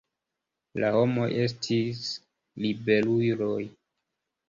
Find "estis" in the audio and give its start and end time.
1.45-2.01